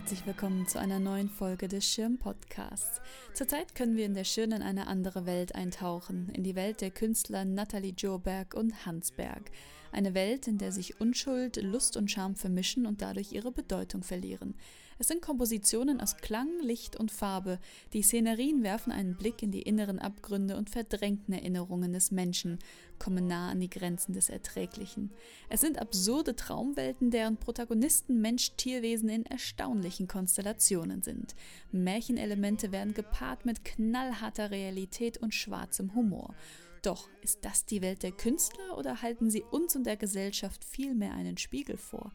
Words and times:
Herzlich 0.00 0.24
willkommen 0.24 0.66
zu 0.66 0.80
einer 0.80 0.98
neuen 0.98 1.28
Folge 1.28 1.68
des 1.68 1.84
Schirm 1.84 2.16
Podcasts. 2.16 3.02
Zurzeit 3.34 3.74
können 3.74 3.98
wir 3.98 4.06
in 4.06 4.14
der 4.14 4.24
Schirn 4.24 4.50
in 4.50 4.62
eine 4.62 4.86
andere 4.86 5.26
Welt 5.26 5.54
eintauchen, 5.54 6.30
in 6.32 6.42
die 6.42 6.54
Welt 6.54 6.80
der 6.80 6.90
Künstler 6.90 7.44
Nathalie 7.44 7.92
Joberg 7.92 8.54
und 8.54 8.86
Hans 8.86 9.12
Berg. 9.12 9.50
Eine 9.92 10.14
Welt, 10.14 10.48
in 10.48 10.56
der 10.56 10.72
sich 10.72 11.02
Unschuld, 11.02 11.62
Lust 11.62 11.98
und 11.98 12.10
Charme 12.10 12.34
vermischen 12.34 12.86
und 12.86 13.02
dadurch 13.02 13.32
ihre 13.32 13.52
Bedeutung 13.52 14.02
verlieren. 14.02 14.54
Es 14.98 15.08
sind 15.08 15.20
Kompositionen 15.20 16.00
aus 16.00 16.16
Klang, 16.16 16.48
Licht 16.62 16.96
und 16.96 17.10
Farbe. 17.10 17.58
Die 17.92 18.02
Szenerien 18.02 18.62
werfen 18.62 18.92
einen 18.92 19.16
Blick 19.16 19.42
in 19.42 19.50
die 19.50 19.62
inneren 19.62 19.98
Abgründe 19.98 20.56
und 20.56 20.70
verdrängten 20.70 21.34
Erinnerungen 21.34 21.92
des 21.92 22.10
Menschen, 22.10 22.58
kommen 23.00 23.26
nah 23.26 23.50
an 23.50 23.58
die 23.58 23.68
Grenzen 23.68 24.12
des 24.12 24.28
Erträglichen. 24.28 25.10
Es 25.48 25.60
sind 25.60 25.80
absurde 25.80 26.36
Traumwelten, 26.36 27.10
deren 27.10 27.36
Protagonisten 27.36 28.20
Mensch-Tierwesen 28.20 29.08
in 29.08 29.26
erstaunlichen 29.26 30.06
Konstellationen 30.06 31.02
sind. 31.02 31.34
Märchenelemente 31.72 32.70
werden 32.70 32.94
gepaart 32.94 33.44
mit 33.44 33.64
knallharter 33.64 34.52
Realität 34.52 35.18
und 35.18 35.34
schwarzem 35.34 35.94
Humor. 35.96 36.34
Doch 36.82 37.08
ist 37.22 37.44
das 37.44 37.66
die 37.66 37.82
Welt 37.82 38.04
der 38.04 38.12
Künstler 38.12 38.78
oder 38.78 39.02
halten 39.02 39.30
sie 39.30 39.42
uns 39.42 39.74
und 39.74 39.84
der 39.84 39.96
Gesellschaft 39.96 40.64
vielmehr 40.64 41.12
einen 41.14 41.36
Spiegel 41.36 41.76
vor? 41.76 42.12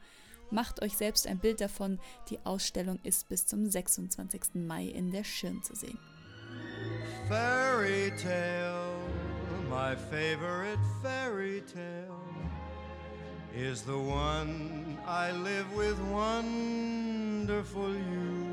Macht 0.52 0.82
euch 0.82 0.96
selbst 0.96 1.28
ein 1.28 1.40
Bild 1.40 1.60
davon. 1.60 2.00
Die 2.30 2.40
Ausstellung 2.46 3.00
ist 3.04 3.28
bis 3.30 3.46
zum 3.46 3.66
26. 3.70 4.56
Mai 4.56 4.86
in 4.86 5.12
der 5.12 5.24
Schirn 5.24 5.62
zu 5.64 5.76
sehen. 5.76 5.98
Fairy 7.28 8.12
tale, 8.22 9.15
my 9.76 9.94
favorite 9.94 10.80
fairy 11.04 11.62
tale 11.74 12.24
is 13.54 13.82
the 13.82 14.00
one 14.00 14.98
I 15.06 15.32
live 15.32 15.70
with 15.76 16.00
wonderful 16.00 17.90
you. 17.90 18.45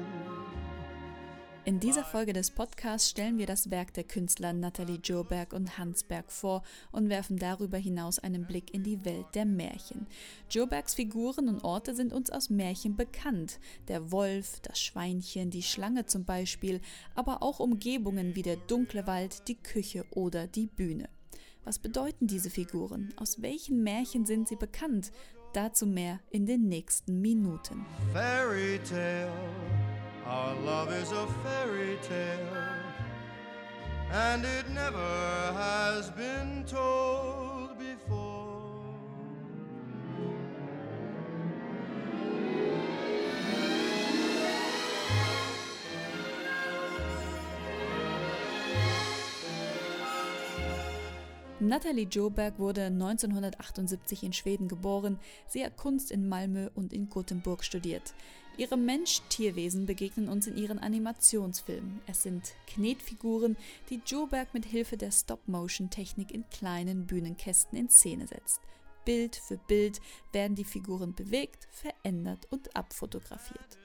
In 1.73 1.81
dieser 1.81 2.05
Folge 2.05 2.35
des 2.35 2.51
Podcasts 2.51 3.09
stellen 3.09 3.39
wir 3.39 3.47
das 3.47 3.71
Werk 3.71 3.95
der 3.95 4.05
Künstler 4.05 4.53
Nathalie 4.53 5.01
Joberg 5.03 5.55
und 5.55 5.79
Hans 5.79 6.05
Berg 6.05 6.31
vor 6.31 6.63
und 6.91 7.09
werfen 7.09 7.39
darüber 7.39 7.79
hinaus 7.79 8.19
einen 8.19 8.47
Blick 8.47 8.75
in 8.75 8.83
die 8.83 9.07
Welt 9.07 9.25
der 9.33 9.47
Märchen. 9.47 10.07
Jobergs 10.51 10.93
Figuren 10.93 11.49
und 11.49 11.65
Orte 11.65 11.95
sind 11.95 12.13
uns 12.13 12.29
aus 12.29 12.51
Märchen 12.51 12.95
bekannt. 12.95 13.59
Der 13.89 14.13
Wolf, 14.13 14.61
das 14.61 14.83
Schweinchen, 14.83 15.49
die 15.49 15.63
Schlange 15.63 16.05
zum 16.05 16.27
Beispiel, 16.27 16.83
aber 17.15 17.43
auch 17.43 17.59
Umgebungen 17.59 18.37
wie 18.37 18.43
der 18.43 18.57
dunkle 18.57 19.07
Wald, 19.07 19.49
die 19.49 19.57
Küche 19.57 20.05
oder 20.11 20.47
die 20.47 20.67
Bühne. 20.67 21.09
Was 21.65 21.79
bedeuten 21.79 22.27
diese 22.27 22.51
Figuren? 22.51 23.15
Aus 23.17 23.41
welchen 23.41 23.83
Märchen 23.83 24.27
sind 24.27 24.47
sie 24.47 24.57
bekannt? 24.57 25.11
Dazu 25.55 25.87
mehr 25.87 26.21
in 26.29 26.45
den 26.45 26.69
nächsten 26.69 27.23
Minuten. 27.23 27.87
Fairy 28.13 28.79
tale. 28.87 29.92
Our 30.27 30.55
love 30.61 30.93
is 30.93 31.11
a 31.13 31.27
fairy 31.43 31.99
tale, 32.03 32.39
and 34.11 34.45
it 34.45 34.69
never 34.71 35.53
has 35.55 36.11
been 36.11 36.65
told 36.67 37.52
Natalie 51.63 52.09
Joberg 52.09 52.59
wurde 52.59 52.87
1978 52.87 54.25
in 54.25 54.33
Schweden 54.33 54.67
geboren. 54.67 55.21
Sie 55.47 55.65
hat 55.65 55.77
Kunst 55.77 56.11
in 56.11 56.29
Malmö 56.29 56.71
und 56.75 56.93
in 56.93 57.09
Gothenburg 57.09 57.63
studiert. 57.63 58.15
Ihre 58.57 58.77
Mensch-Tierwesen 58.77 59.87
begegnen 59.87 60.29
uns 60.29 60.49
in 60.49 60.57
ihren 60.57 60.81
Animationsfilmen. 60.81 62.01
Es 62.09 62.25
sind 62.25 62.55
Knetfiguren, 62.67 63.57
die 63.91 64.03
Joberg 64.05 64.53
mit 64.55 64.67
Hilfe 64.67 64.97
der 64.97 65.13
Stop-Motion-Technik 65.13 66.33
in 66.33 66.45
kleinen 66.51 67.07
Bühnenkästen 67.07 67.79
in 67.79 67.89
Szene 67.89 68.27
setzt. 68.27 68.61
Bild 69.05 69.37
für 69.37 69.57
Bild 69.57 70.01
werden 70.33 70.57
die 70.57 70.65
Figuren 70.65 71.15
bewegt, 71.15 71.69
verändert 71.71 72.49
und 72.51 72.75
abfotografiert. 72.75 73.79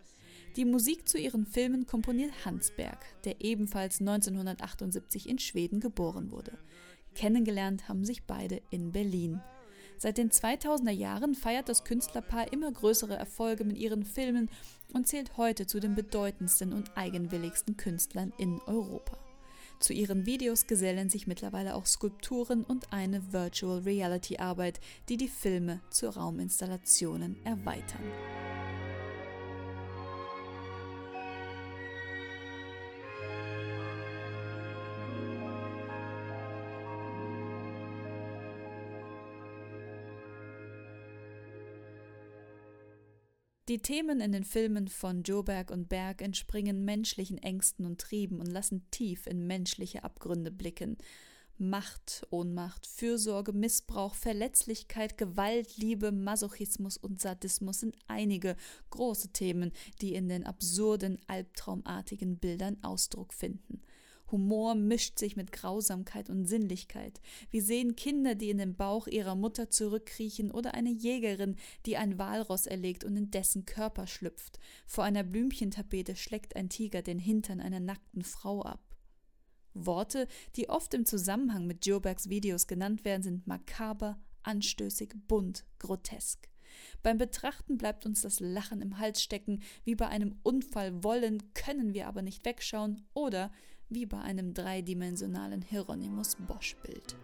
Die 0.55 0.65
Musik 0.65 1.07
zu 1.07 1.19
ihren 1.19 1.45
Filmen 1.45 1.85
komponiert 1.85 2.33
Hans 2.43 2.71
Berg, 2.75 3.05
der 3.23 3.41
ebenfalls 3.41 3.99
1978 3.99 5.29
in 5.29 5.37
Schweden 5.37 5.79
geboren 5.79 6.31
wurde. 6.31 6.57
Kennengelernt 7.17 7.89
haben 7.89 8.05
sich 8.05 8.23
beide 8.25 8.61
in 8.69 8.91
Berlin. 8.91 9.41
Seit 9.97 10.19
den 10.19 10.29
2000er 10.29 10.91
Jahren 10.91 11.33
feiert 11.33 11.67
das 11.67 11.83
Künstlerpaar 11.83 12.53
immer 12.53 12.71
größere 12.71 13.15
Erfolge 13.15 13.65
mit 13.65 13.75
ihren 13.79 14.05
Filmen 14.05 14.51
und 14.93 15.07
zählt 15.07 15.35
heute 15.35 15.65
zu 15.65 15.79
den 15.79 15.95
bedeutendsten 15.95 16.73
und 16.73 16.95
eigenwilligsten 16.95 17.75
Künstlern 17.75 18.31
in 18.37 18.61
Europa. 18.67 19.17
Zu 19.79 19.93
ihren 19.93 20.27
Videos 20.27 20.67
gesellen 20.67 21.09
sich 21.09 21.25
mittlerweile 21.25 21.73
auch 21.73 21.87
Skulpturen 21.87 22.63
und 22.63 22.93
eine 22.93 23.33
Virtual 23.33 23.79
Reality 23.79 24.37
Arbeit, 24.37 24.79
die 25.09 25.17
die 25.17 25.27
Filme 25.27 25.81
zu 25.89 26.09
Rauminstallationen 26.15 27.43
erweitern. 27.43 28.03
Die 43.67 43.79
Themen 43.79 44.21
in 44.21 44.31
den 44.31 44.45
Filmen 44.45 44.87
von 44.87 45.23
Joberg 45.23 45.71
und 45.71 45.89
Berg 45.89 46.21
entspringen 46.21 46.85
menschlichen 46.85 47.37
Ängsten 47.37 47.85
und 47.85 47.99
Trieben 47.99 48.39
und 48.39 48.47
lassen 48.47 48.85
tief 48.91 49.27
in 49.27 49.45
menschliche 49.45 50.05
Abgründe 50.05 50.51
blicken. 50.51 50.97
Macht, 51.57 52.25
Ohnmacht, 52.29 52.87
Fürsorge, 52.87 53.51
Missbrauch, 53.51 54.15
Verletzlichkeit, 54.15 55.17
Gewalt, 55.17 55.75
Liebe, 55.75 56.13
Masochismus 56.13 56.95
und 56.95 57.19
Sadismus 57.19 57.81
sind 57.81 57.97
einige 58.07 58.55
große 58.89 59.33
Themen, 59.33 59.73
die 59.99 60.13
in 60.13 60.29
den 60.29 60.45
absurden, 60.45 61.19
albtraumartigen 61.27 62.37
Bildern 62.37 62.77
Ausdruck 62.83 63.33
finden. 63.33 63.81
Humor 64.31 64.75
mischt 64.75 65.19
sich 65.19 65.35
mit 65.35 65.51
Grausamkeit 65.51 66.29
und 66.29 66.45
Sinnlichkeit. 66.45 67.21
Wir 67.49 67.63
sehen 67.63 67.95
Kinder, 67.95 68.35
die 68.35 68.49
in 68.49 68.57
den 68.57 68.75
Bauch 68.75 69.07
ihrer 69.07 69.35
Mutter 69.35 69.69
zurückkriechen 69.69 70.51
oder 70.51 70.73
eine 70.73 70.91
Jägerin, 70.91 71.55
die 71.85 71.97
ein 71.97 72.17
Walross 72.17 72.65
erlegt 72.65 73.03
und 73.03 73.15
in 73.15 73.31
dessen 73.31 73.65
Körper 73.65 74.07
schlüpft. 74.07 74.59
Vor 74.85 75.03
einer 75.03 75.23
Blümchentapete 75.23 76.15
schleckt 76.15 76.55
ein 76.55 76.69
Tiger 76.69 77.01
den 77.01 77.19
Hintern 77.19 77.61
einer 77.61 77.79
nackten 77.79 78.23
Frau 78.23 78.61
ab. 78.63 78.81
Worte, 79.73 80.27
die 80.55 80.69
oft 80.69 80.93
im 80.93 81.05
Zusammenhang 81.05 81.67
mit 81.67 81.85
Jobergs 81.85 82.29
Videos 82.29 82.67
genannt 82.67 83.05
werden, 83.05 83.23
sind 83.23 83.47
makaber, 83.47 84.19
anstößig, 84.43 85.13
bunt, 85.27 85.65
grotesk. 85.79 86.49
Beim 87.03 87.17
Betrachten 87.17 87.77
bleibt 87.77 88.05
uns 88.05 88.21
das 88.21 88.39
Lachen 88.39 88.81
im 88.81 88.97
Hals 88.97 89.21
stecken, 89.21 89.61
wie 89.83 89.95
bei 89.95 90.07
einem 90.07 90.39
Unfall 90.43 91.03
wollen, 91.03 91.53
können 91.53 91.93
wir 91.93 92.07
aber 92.07 92.21
nicht 92.21 92.45
wegschauen 92.45 93.05
oder 93.13 93.51
wie 93.89 94.05
bei 94.05 94.19
einem 94.19 94.53
dreidimensionalen 94.53 95.61
Hieronymus 95.61 96.35
Bosch-Bild. 96.47 97.15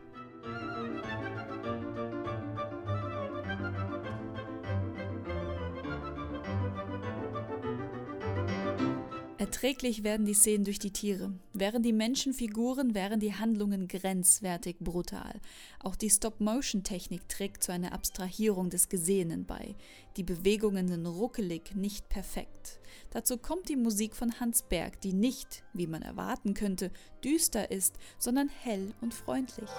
Erträglich 9.53 10.03
werden 10.03 10.25
die 10.25 10.33
Szenen 10.33 10.63
durch 10.63 10.79
die 10.79 10.89
Tiere. 10.89 11.31
Wären 11.53 11.83
die 11.83 11.93
Menschenfiguren, 11.93 12.95
wären 12.95 13.19
die 13.19 13.35
Handlungen 13.35 13.87
grenzwertig 13.87 14.77
brutal. 14.79 15.39
Auch 15.79 15.95
die 15.95 16.09
Stop-Motion-Technik 16.09 17.29
trägt 17.29 17.61
zu 17.61 17.71
einer 17.71 17.93
Abstrahierung 17.93 18.71
des 18.71 18.89
Gesehenen 18.89 19.45
bei. 19.45 19.75
Die 20.17 20.23
Bewegungen 20.23 20.87
sind 20.87 21.05
ruckelig, 21.05 21.75
nicht 21.75 22.09
perfekt. 22.09 22.79
Dazu 23.11 23.37
kommt 23.37 23.69
die 23.69 23.75
Musik 23.75 24.15
von 24.15 24.39
Hans 24.39 24.63
Berg, 24.63 24.99
die 25.01 25.13
nicht, 25.13 25.63
wie 25.71 25.85
man 25.85 26.01
erwarten 26.01 26.55
könnte, 26.55 26.89
düster 27.23 27.69
ist, 27.69 27.99
sondern 28.17 28.49
hell 28.49 28.91
und 29.01 29.13
freundlich. 29.13 29.69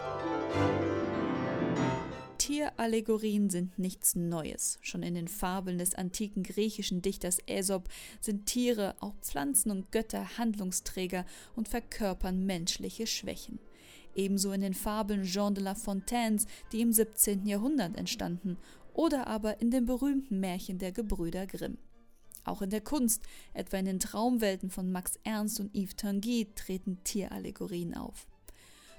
Tierallegorien 2.44 3.48
sind 3.48 3.78
nichts 3.78 4.16
Neues. 4.16 4.78
Schon 4.82 5.02
in 5.02 5.14
den 5.14 5.28
Fabeln 5.28 5.78
des 5.78 5.94
antiken 5.94 6.42
griechischen 6.42 7.00
Dichters 7.00 7.38
Aesop 7.48 7.88
sind 8.20 8.44
Tiere, 8.44 8.96
auch 9.00 9.14
Pflanzen 9.22 9.70
und 9.70 9.90
Götter 9.92 10.36
Handlungsträger 10.36 11.24
und 11.56 11.68
verkörpern 11.68 12.44
menschliche 12.44 13.06
Schwächen. 13.06 13.60
Ebenso 14.14 14.52
in 14.52 14.60
den 14.60 14.74
Fabeln 14.74 15.22
Jean 15.22 15.54
de 15.54 15.64
La 15.64 15.74
Fontaines, 15.74 16.46
die 16.70 16.82
im 16.82 16.92
17. 16.92 17.46
Jahrhundert 17.46 17.96
entstanden, 17.96 18.58
oder 18.92 19.26
aber 19.26 19.62
in 19.62 19.70
den 19.70 19.86
berühmten 19.86 20.38
Märchen 20.38 20.76
der 20.76 20.92
Gebrüder 20.92 21.46
Grimm. 21.46 21.78
Auch 22.44 22.60
in 22.60 22.68
der 22.68 22.82
Kunst, 22.82 23.22
etwa 23.54 23.78
in 23.78 23.86
den 23.86 24.00
Traumwelten 24.00 24.68
von 24.68 24.92
Max 24.92 25.18
Ernst 25.24 25.60
und 25.60 25.74
Yves 25.74 25.96
Tanguy, 25.96 26.48
treten 26.54 27.02
Tierallegorien 27.04 27.94
auf. 27.94 28.26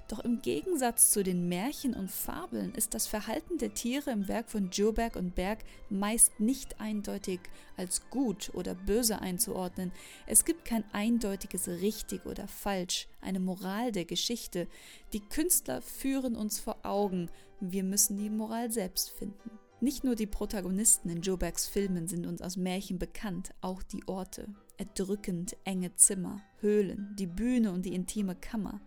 Doch 0.08 0.20
im 0.20 0.40
Gegensatz 0.40 1.10
zu 1.10 1.24
den 1.24 1.48
Märchen 1.48 1.94
und 1.94 2.10
Fabeln 2.10 2.72
ist 2.74 2.94
das 2.94 3.08
Verhalten 3.08 3.58
der 3.58 3.74
Tiere 3.74 4.12
im 4.12 4.28
Werk 4.28 4.48
von 4.48 4.70
Joberg 4.70 5.16
und 5.16 5.34
Berg 5.34 5.64
meist 5.90 6.38
nicht 6.38 6.80
eindeutig 6.80 7.40
als 7.76 8.08
gut 8.08 8.52
oder 8.54 8.76
böse 8.76 9.20
einzuordnen. 9.20 9.90
Es 10.26 10.44
gibt 10.44 10.64
kein 10.64 10.84
eindeutiges 10.92 11.66
richtig 11.66 12.24
oder 12.24 12.46
falsch, 12.46 13.08
eine 13.20 13.40
Moral 13.40 13.90
der 13.90 14.04
Geschichte. 14.04 14.68
Die 15.12 15.20
Künstler 15.20 15.82
führen 15.82 16.36
uns 16.36 16.60
vor 16.60 16.78
Augen, 16.84 17.28
wir 17.58 17.82
müssen 17.82 18.16
die 18.16 18.30
Moral 18.30 18.70
selbst 18.70 19.10
finden. 19.10 19.50
Nicht 19.80 20.04
nur 20.04 20.14
die 20.14 20.26
Protagonisten 20.26 21.10
in 21.10 21.20
Jobergs 21.20 21.66
Filmen 21.66 22.06
sind 22.06 22.26
uns 22.26 22.40
aus 22.40 22.56
Märchen 22.56 22.98
bekannt, 22.98 23.50
auch 23.60 23.82
die 23.82 24.06
Orte. 24.06 24.48
Erdrückend 24.78 25.56
enge 25.64 25.94
Zimmer, 25.96 26.42
Höhlen, 26.60 27.14
die 27.18 27.26
Bühne 27.26 27.72
und 27.72 27.84
die 27.84 27.94
intime 27.94 28.34
Kammer. 28.34 28.80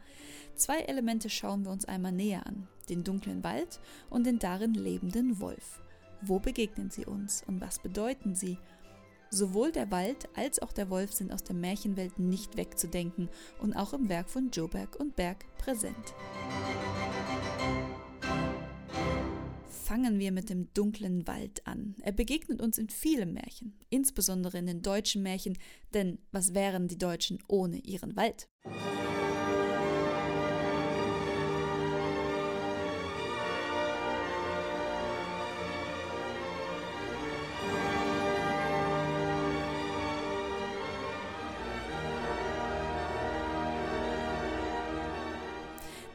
Zwei 0.59 0.79
Elemente 0.81 1.29
schauen 1.29 1.63
wir 1.63 1.71
uns 1.71 1.85
einmal 1.85 2.11
näher 2.11 2.45
an, 2.45 2.67
den 2.89 3.05
dunklen 3.05 3.45
Wald 3.45 3.79
und 4.09 4.25
den 4.25 4.39
darin 4.39 4.73
lebenden 4.73 5.39
Wolf. 5.39 5.81
Wo 6.21 6.39
begegnen 6.39 6.91
sie 6.91 7.05
uns 7.05 7.45
und 7.47 7.61
was 7.61 7.79
bedeuten 7.79 8.35
sie? 8.35 8.57
Sowohl 9.29 9.71
der 9.71 9.89
Wald 9.89 10.27
als 10.35 10.61
auch 10.61 10.73
der 10.73 10.89
Wolf 10.89 11.13
sind 11.13 11.31
aus 11.31 11.45
der 11.45 11.55
Märchenwelt 11.55 12.19
nicht 12.19 12.57
wegzudenken 12.57 13.29
und 13.61 13.73
auch 13.73 13.93
im 13.93 14.09
Werk 14.09 14.29
von 14.29 14.49
Joberg 14.49 14.97
und 14.99 15.15
Berg 15.15 15.45
präsent. 15.57 16.13
fangen 19.89 20.19
wir 20.19 20.31
mit 20.31 20.51
dem 20.51 20.71
dunklen 20.75 21.25
Wald 21.25 21.65
an. 21.65 21.95
Er 22.01 22.11
begegnet 22.11 22.61
uns 22.61 22.77
in 22.77 22.89
vielen 22.89 23.33
Märchen, 23.33 23.73
insbesondere 23.89 24.59
in 24.59 24.67
den 24.67 24.83
deutschen 24.83 25.23
Märchen, 25.23 25.57
denn 25.95 26.19
was 26.31 26.53
wären 26.53 26.87
die 26.87 26.99
Deutschen 26.99 27.39
ohne 27.47 27.77
ihren 27.77 28.15
Wald? 28.15 28.47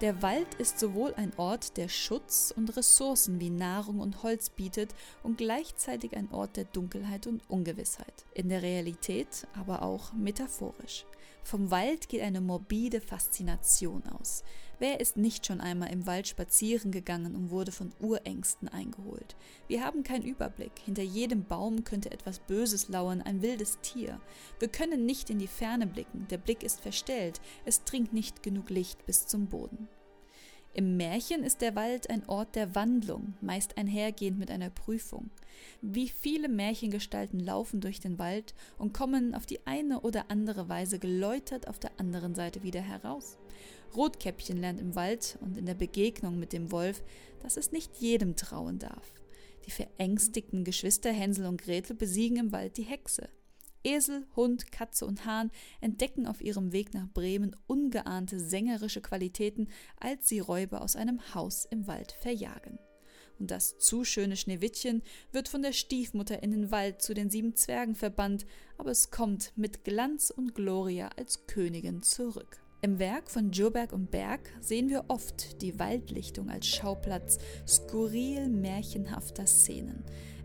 Der 0.05 0.21
Wald 0.21 0.53
ist 0.59 0.79
sowohl 0.79 1.15
ein 1.15 1.33
Ort, 1.39 1.79
der 1.79 1.89
Schutz 1.89 2.53
und 2.55 2.77
Ressourcen 2.77 3.41
wie 3.41 3.49
Nahrung 3.49 4.01
und 4.01 4.23
Holz 4.23 4.51
bietet 4.51 4.95
und 5.23 5.39
gleichzeitig 5.39 6.15
ein 6.15 6.31
Ort 6.31 6.59
der 6.59 6.67
Dunkelheit 6.67 7.27
und 7.27 7.41
Ungewissheit. 7.49 8.27
In 8.35 8.51
der 8.51 8.61
Realität, 8.61 9.47
aber 9.59 9.81
auch 9.81 10.13
metaphorisch. 10.13 11.07
Vom 11.45 11.71
Wald 11.71 12.09
geht 12.09 12.23
eine 12.23 12.41
morbide 12.41 13.03
Faszination 13.03 14.03
aus. 14.19 14.45
Wer 14.79 15.01
ist 15.01 15.19
nicht 15.19 15.47
schon 15.47 15.61
einmal 15.61 15.93
im 15.93 16.07
Wald 16.07 16.27
spazieren 16.27 16.91
gegangen 16.91 17.37
und 17.37 17.51
wurde 17.51 17.71
von 17.71 17.93
Urängsten 18.01 18.67
eingeholt? 18.69 19.37
Wir 19.69 19.85
haben 19.85 20.03
keinen 20.03 20.25
Überblick. 20.25 20.73
Hinter 20.83 21.03
jedem 21.03 21.45
Baum 21.45 21.85
könnte 21.85 22.11
etwas 22.11 22.39
Böses 22.39 22.89
lauern, 22.89 23.21
ein 23.21 23.43
wildes 23.43 23.79
Tier. 23.83 24.21
Wir 24.59 24.69
können 24.69 25.05
nicht 25.05 25.29
in 25.29 25.39
die 25.39 25.47
Ferne 25.47 25.87
blicken. 25.87 26.27
Der 26.31 26.39
Blick 26.39 26.63
ist 26.63 26.81
verstellt. 26.81 27.43
Es 27.67 27.85
dringt 27.85 28.15
nicht 28.15 28.43
genug 28.43 28.71
Licht 28.71 29.05
bis 29.05 29.27
zum 29.27 29.47
Boden. 29.47 29.87
Im 30.77 30.97
Märchen 30.97 31.45
ist 31.45 31.61
der 31.61 31.77
Wald 31.77 32.11
ein 32.11 32.29
Ort 32.29 32.57
der 32.57 32.75
Wandlung, 32.75 33.35
meist 33.41 33.79
einhergehend 33.79 34.41
mit 34.41 34.51
einer 34.51 34.71
Prüfung. 34.71 35.31
Wie 35.81 36.09
viele 36.09 36.49
Märchengestalten 36.49 37.39
laufen 37.39 37.81
durch 37.81 38.01
den 38.01 38.19
Wald 38.19 38.55
und 38.77 38.93
kommen 38.93 39.37
auf 39.37 39.47
die 39.47 39.65
eine 39.69 40.01
oder 40.01 40.33
andere 40.33 40.69
Weise 40.69 40.99
geläutert 40.99 41.69
auf 41.69 41.79
der 41.79 41.93
anderen 42.01 42.35
Seite 42.35 42.65
wieder 42.65 42.81
heraus. 42.81 43.39
Rotkäppchen 43.95 44.57
lernt 44.57 44.81
im 44.81 44.97
Wald 44.97 45.39
und 45.43 45.57
in 45.57 45.67
der 45.67 45.75
Begegnung 45.75 46.41
mit 46.41 46.53
dem 46.53 46.73
Wolf, 46.73 47.05
dass 47.41 47.57
es 47.57 47.71
nicht 47.71 47.99
jedem 47.99 48.35
trauen 48.35 48.81
darf. 48.81 49.15
Die 49.67 49.71
verängstigten 49.71 50.65
Geschwister 50.65 51.13
Hänsel 51.13 51.47
und 51.47 51.63
Gretel 51.63 51.95
besiegen 51.95 52.37
im 52.37 52.51
Wald 52.51 52.79
die 52.79 52.83
Hexe. 52.83 53.29
Esel, 53.85 54.27
Hund, 54.35 54.73
Katze 54.73 55.07
und 55.07 55.27
Hahn 55.27 55.51
entdecken 55.81 56.27
auf 56.27 56.41
ihrem 56.41 56.73
Weg 56.73 56.95
nach 56.95 57.09
Bremen 57.13 57.55
ungeahnte 57.67 58.41
sängerische 58.41 59.03
Qualitäten, 59.03 59.69
als 60.01 60.29
sie 60.29 60.41
Räuber 60.41 60.81
aus 60.83 60.97
einem 60.97 61.35
Haus 61.35 61.67
im 61.67 61.87
Wald 61.87 62.13
verjagen. 62.21 62.79
Und 63.39 63.51
das 63.51 63.79
zu 63.79 64.05
schöne 64.05 64.37
Schneewittchen 64.37 65.03
wird 65.33 65.49
von 65.49 65.63
der 65.63 65.73
Stiefmutter 65.73 66.43
in 66.43 66.53
den 66.53 66.71
Wald 66.71 67.03
zu 67.03 67.15
den 67.15 67.31
sieben 67.31 67.57
Zwergen 67.57 67.95
verbannt, 67.95 68.47
aber 68.79 68.91
es 68.91 69.11
kommt 69.11 69.53
mit 69.57 69.85
Glanz 69.85 70.31
und 70.31 70.55
Gloria 70.55 71.09
als 71.17 71.47
Königin 71.47 72.03
zurück. 72.03 72.61
Im 72.81 72.99
Werk 72.99 73.31
von 73.31 73.51
Joberg 73.51 73.93
und 73.93 74.11
Berg 74.11 74.51
sehen 74.61 74.91
wir 74.91 75.07
oft 75.09 75.63
die 75.63 75.79
Waldlichtung 75.79 76.51
als 76.51 76.67
Schauplatz 76.67 77.39
skurril 77.67 78.49
märchenhafter 78.49 79.47
Szenen 79.47 80.05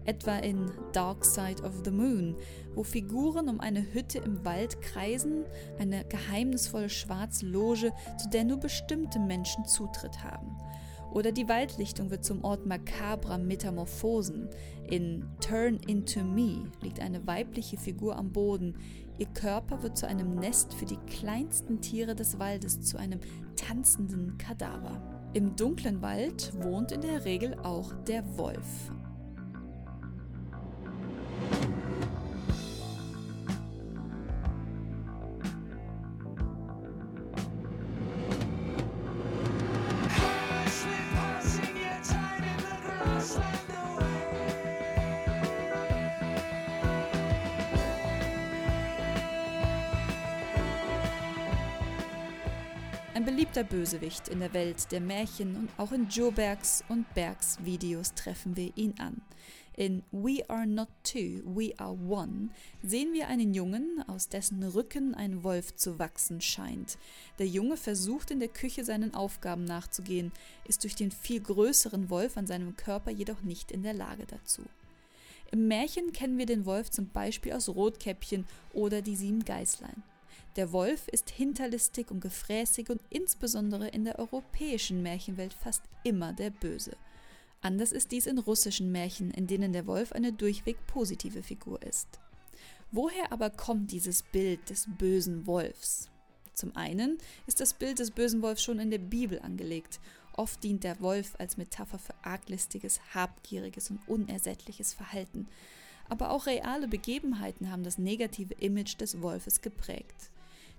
etwa 0.10 0.38
in 0.38 0.72
Dark 0.92 1.24
Side 1.24 1.62
of 1.64 1.84
the 1.86 1.92
Moon, 1.92 2.36
wo 2.74 2.82
Figuren 2.84 3.48
um 3.48 3.60
eine 3.60 3.94
Hütte 3.94 4.18
im 4.18 4.44
Wald 4.44 4.82
kreisen, 4.82 5.46
eine 5.78 6.04
geheimnisvolle 6.06 6.90
schwarze 6.90 7.46
Loge, 7.46 7.92
zu 8.18 8.28
der 8.30 8.44
nur 8.44 8.58
bestimmte 8.58 9.20
Menschen 9.20 9.66
Zutritt 9.66 10.24
haben. 10.24 10.58
Oder 11.12 11.32
die 11.32 11.48
Waldlichtung 11.48 12.10
wird 12.10 12.26
zum 12.26 12.44
Ort 12.44 12.66
makabrer 12.66 13.38
Metamorphosen. 13.38 14.50
In 14.90 15.26
Turn 15.42 15.80
into 15.88 16.24
Me 16.24 16.72
liegt 16.82 17.00
eine 17.00 17.26
weibliche 17.28 17.78
Figur 17.78 18.16
am 18.16 18.32
Boden. 18.32 18.76
Ihr 19.20 19.28
Körper 19.28 19.84
wird 19.84 19.98
zu 19.98 20.08
einem 20.08 20.36
Nest 20.36 20.74
für 20.74 20.86
die 20.86 21.00
kleinsten 21.08 21.82
Tiere 21.82 22.16
des 22.16 22.40
Waldes, 22.40 22.82
zu 22.82 22.98
einem 22.98 23.20
tanzenden 23.56 24.38
Kadaver. 24.38 25.02
Im 25.34 25.56
dunklen 25.56 26.02
Wald 26.02 26.52
wohnt 26.64 26.92
in 26.92 27.02
der 27.02 27.26
Regel 27.26 27.56
auch 27.60 27.94
der 28.08 28.24
Wolf, 28.38 28.92
Ein 53.20 53.26
beliebter 53.26 53.66
Bösewicht 53.66 54.30
in 54.30 54.40
der 54.40 54.54
Welt 54.54 54.94
der 54.94 55.02
Märchen 55.02 55.58
und 55.58 55.70
auch 55.76 55.92
in 55.92 56.08
Joe 56.08 56.32
Bergs 56.32 56.86
und 56.88 57.14
Bergs 57.16 57.58
Videos 57.62 58.14
treffen 58.14 58.56
wir 58.56 58.72
ihn 58.78 58.94
an. 58.98 59.22
In 59.76 60.04
We 60.14 60.50
Are 60.50 60.66
Not 60.66 60.88
Two, 61.04 61.42
We 61.44 61.74
Are 61.78 61.98
One 62.08 62.48
sehen 62.82 63.12
wir 63.12 63.28
einen 63.28 63.54
Jungen, 63.54 64.02
aus 64.08 64.30
dessen 64.30 64.64
Rücken 64.64 65.16
ein 65.16 65.44
Wolf 65.44 65.76
zu 65.76 66.00
wachsen 66.00 66.40
scheint. 66.40 66.98
Der 67.40 67.48
Junge 67.48 67.76
versucht 67.76 68.32
in 68.32 68.40
der 68.40 68.48
Küche 68.48 68.86
seinen 68.86 69.14
Aufgaben 69.14 69.66
nachzugehen, 69.66 70.32
ist 70.66 70.86
durch 70.86 70.96
den 70.96 71.12
viel 71.12 71.42
größeren 71.42 72.10
Wolf 72.10 72.38
an 72.38 72.48
seinem 72.48 72.78
Körper 72.78 73.12
jedoch 73.12 73.42
nicht 73.42 73.74
in 73.74 73.84
der 73.84 73.94
Lage 73.94 74.28
dazu. 74.28 74.62
Im 75.52 75.68
Märchen 75.68 76.14
kennen 76.14 76.38
wir 76.38 76.46
den 76.46 76.66
Wolf 76.66 76.90
zum 76.90 77.10
Beispiel 77.10 77.52
aus 77.52 77.68
Rotkäppchen 77.68 78.46
oder 78.72 79.02
die 79.02 79.18
sieben 79.18 79.44
Geißlein. 79.44 80.04
Der 80.56 80.72
Wolf 80.72 81.08
ist 81.08 81.30
hinterlistig 81.30 82.10
und 82.10 82.22
gefräßig 82.22 82.90
und 82.90 83.02
insbesondere 83.10 83.88
in 83.90 84.04
der 84.04 84.20
europäischen 84.20 85.04
Märchenwelt 85.04 85.54
fast 85.54 85.84
immer 86.04 86.34
der 86.34 86.50
Böse. 86.50 86.98
Anders 87.62 87.92
ist 87.92 88.12
dies 88.12 88.26
in 88.26 88.40
russischen 88.40 88.92
Märchen, 88.92 89.32
in 89.32 89.46
denen 89.46 89.74
der 89.74 89.86
Wolf 89.86 90.12
eine 90.12 90.34
durchweg 90.34 90.78
positive 90.88 91.44
Figur 91.44 91.82
ist. 91.84 92.08
Woher 92.92 93.32
aber 93.32 93.50
kommt 93.50 93.92
dieses 93.92 94.24
Bild 94.24 94.70
des 94.70 94.88
bösen 94.98 95.46
Wolfs? 95.46 96.10
Zum 96.54 96.76
einen 96.76 97.20
ist 97.46 97.60
das 97.60 97.74
Bild 97.74 98.00
des 98.00 98.12
bösen 98.12 98.42
Wolfs 98.42 98.64
schon 98.64 98.80
in 98.80 98.90
der 98.92 98.98
Bibel 98.98 99.40
angelegt. 99.40 100.00
Oft 100.34 100.64
dient 100.64 100.84
der 100.84 101.00
Wolf 101.00 101.36
als 101.38 101.58
Metapher 101.58 102.00
für 102.00 102.16
arglistiges, 102.24 103.00
habgieriges 103.14 103.92
und 103.92 104.00
unersättliches 104.08 104.94
Verhalten. 104.94 105.48
Aber 106.10 106.32
auch 106.32 106.48
reale 106.48 106.88
Begebenheiten 106.88 107.72
haben 107.72 107.84
das 107.84 107.98
negative 107.98 108.56
Image 108.56 109.00
des 109.00 109.22
Wolfes 109.22 109.62
geprägt. 109.62 110.32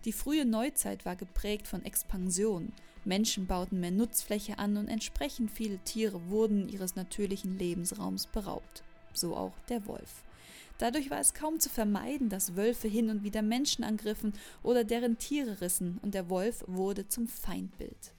Die 0.05 0.13
frühe 0.13 0.47
Neuzeit 0.47 1.05
war 1.05 1.15
geprägt 1.15 1.67
von 1.67 1.85
Expansion. 1.85 2.73
Menschen 3.05 3.47
bauten 3.47 3.81
mehr 3.81 3.91
Nutzfläche 3.91 4.59
an 4.59 4.77
und 4.77 4.89
entsprechend 4.89 5.51
viele 5.51 5.79
Tiere 5.79 6.29
wurden 6.29 6.69
ihres 6.69 6.97
natürlichen 6.97 7.59
Lebensraums 7.59 8.27
beraubt. 8.27 8.83
So 9.13 9.37
auch 9.37 9.53
der 9.69 9.87
Wolf. 9.87 10.23
Dadurch 10.79 11.11
war 11.11 11.21
es 11.21 11.35
kaum 11.35 11.61
zu 11.61 11.69
vermeiden, 11.69 12.31
dass 12.31 12.57
Wölfe 12.57 12.89
hin 12.89 13.11
und 13.11 13.23
wieder 13.23 13.43
Menschen 13.43 13.85
angriffen 13.85 14.33
oder 14.63 14.85
deren 14.85 15.19
Tiere 15.19 15.61
rissen 15.61 15.99
und 16.01 16.15
der 16.15 16.31
Wolf 16.31 16.65
wurde 16.67 17.07
zum 17.07 17.29
Feindbild. 17.29 18.15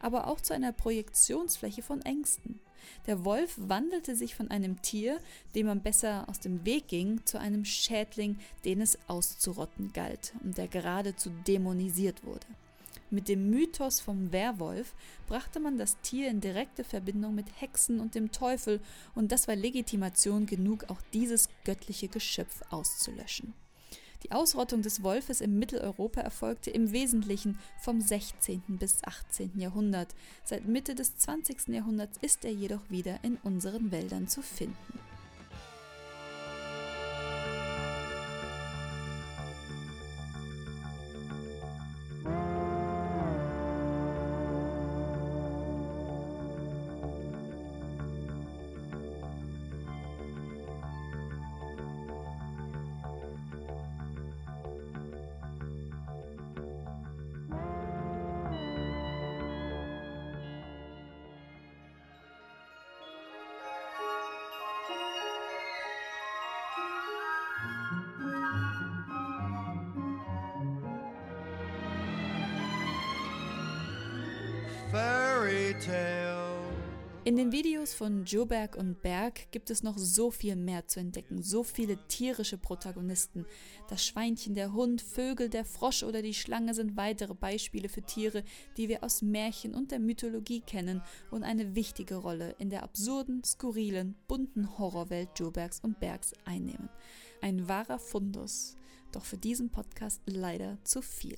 Aber 0.00 0.28
auch 0.28 0.40
zu 0.40 0.54
einer 0.54 0.72
Projektionsfläche 0.72 1.82
von 1.82 2.02
Ängsten. 2.02 2.60
Der 3.06 3.24
Wolf 3.24 3.54
wandelte 3.56 4.16
sich 4.16 4.34
von 4.34 4.50
einem 4.50 4.82
Tier, 4.82 5.18
dem 5.54 5.66
man 5.66 5.82
besser 5.82 6.28
aus 6.28 6.40
dem 6.40 6.64
Weg 6.64 6.88
ging, 6.88 7.24
zu 7.24 7.38
einem 7.38 7.64
Schädling, 7.64 8.38
den 8.64 8.80
es 8.80 8.98
auszurotten 9.08 9.92
galt 9.92 10.32
und 10.42 10.58
der 10.58 10.68
geradezu 10.68 11.30
dämonisiert 11.46 12.24
wurde. 12.24 12.46
Mit 13.10 13.28
dem 13.28 13.50
Mythos 13.50 14.00
vom 14.00 14.32
Werwolf 14.32 14.94
brachte 15.28 15.60
man 15.60 15.78
das 15.78 16.00
Tier 16.00 16.28
in 16.28 16.40
direkte 16.40 16.82
Verbindung 16.82 17.36
mit 17.36 17.46
Hexen 17.60 18.00
und 18.00 18.16
dem 18.16 18.32
Teufel, 18.32 18.80
und 19.14 19.30
das 19.30 19.46
war 19.46 19.54
Legitimation 19.54 20.46
genug, 20.46 20.86
auch 20.88 21.00
dieses 21.12 21.48
göttliche 21.64 22.08
Geschöpf 22.08 22.62
auszulöschen. 22.70 23.54
Die 24.26 24.32
Ausrottung 24.32 24.82
des 24.82 25.04
Wolfes 25.04 25.40
im 25.40 25.56
Mitteleuropa 25.60 26.20
erfolgte 26.20 26.68
im 26.70 26.90
Wesentlichen 26.90 27.60
vom 27.78 28.00
16. 28.00 28.60
bis 28.66 29.04
18. 29.04 29.52
Jahrhundert. 29.54 30.16
Seit 30.42 30.66
Mitte 30.66 30.96
des 30.96 31.16
20. 31.16 31.68
Jahrhunderts 31.68 32.18
ist 32.22 32.44
er 32.44 32.50
jedoch 32.50 32.80
wieder 32.90 33.20
in 33.22 33.38
unseren 33.44 33.92
Wäldern 33.92 34.26
zu 34.26 34.42
finden. 34.42 35.05
In 77.26 77.34
den 77.34 77.50
Videos 77.50 77.92
von 77.92 78.24
Joberg 78.24 78.76
und 78.76 79.02
Berg 79.02 79.50
gibt 79.50 79.70
es 79.70 79.82
noch 79.82 79.98
so 79.98 80.30
viel 80.30 80.54
mehr 80.54 80.86
zu 80.86 81.00
entdecken, 81.00 81.42
so 81.42 81.64
viele 81.64 81.98
tierische 82.06 82.56
Protagonisten. 82.56 83.44
Das 83.88 84.06
Schweinchen, 84.06 84.54
der 84.54 84.72
Hund, 84.72 85.02
Vögel, 85.02 85.48
der 85.48 85.64
Frosch 85.64 86.04
oder 86.04 86.22
die 86.22 86.34
Schlange 86.34 86.72
sind 86.72 86.96
weitere 86.96 87.34
Beispiele 87.34 87.88
für 87.88 88.02
Tiere, 88.02 88.44
die 88.76 88.88
wir 88.88 89.02
aus 89.02 89.22
Märchen 89.22 89.74
und 89.74 89.90
der 89.90 89.98
Mythologie 89.98 90.60
kennen 90.60 91.02
und 91.32 91.42
eine 91.42 91.74
wichtige 91.74 92.14
Rolle 92.14 92.54
in 92.58 92.70
der 92.70 92.84
absurden, 92.84 93.42
skurrilen, 93.42 94.14
bunten 94.28 94.78
Horrorwelt 94.78 95.30
Jobergs 95.34 95.80
und 95.80 95.98
Bergs 95.98 96.32
einnehmen. 96.44 96.88
Ein 97.42 97.68
wahrer 97.68 97.98
Fundus, 97.98 98.76
doch 99.10 99.24
für 99.24 99.36
diesen 99.36 99.70
Podcast 99.70 100.22
leider 100.26 100.78
zu 100.84 101.02
viel. 101.02 101.36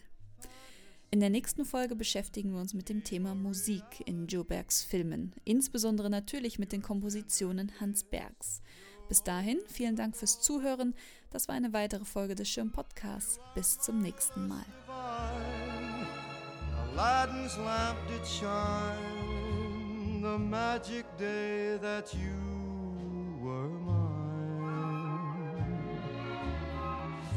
In 1.10 1.20
der 1.20 1.30
nächsten 1.30 1.64
Folge 1.64 1.96
beschäftigen 1.96 2.52
wir 2.52 2.60
uns 2.60 2.74
mit 2.74 2.90
dem 2.90 3.02
Thema 3.02 3.34
Musik 3.34 3.82
in 4.04 4.26
Joe 4.26 4.44
Bergs 4.44 4.84
Filmen, 4.84 5.32
insbesondere 5.44 6.10
natürlich 6.10 6.58
mit 6.58 6.70
den 6.70 6.82
Kompositionen 6.82 7.72
Hans 7.80 8.04
Bergs. 8.04 8.60
Bis 9.08 9.22
dahin, 9.22 9.58
vielen 9.68 9.96
Dank 9.96 10.14
fürs 10.14 10.38
Zuhören. 10.42 10.94
Das 11.30 11.48
war 11.48 11.54
eine 11.54 11.72
weitere 11.72 12.04
Folge 12.04 12.34
des 12.34 12.50
Schirm 12.50 12.72
Podcasts. 12.72 13.40
Bis 13.54 13.78
zum 13.78 14.02
nächsten 14.02 14.46
Mal. 14.48 14.66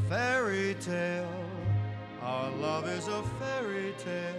Fairy 0.09 0.75
tale 0.75 1.50
Our 2.23 2.51
love 2.51 2.87
is 2.87 3.07
a 3.07 3.23
fairy 3.39 3.95
tale, 3.97 4.35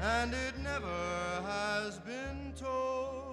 and 0.00 0.32
it 0.32 0.56
never 0.62 1.42
has 1.44 1.98
been 1.98 2.52
told. 2.56 3.23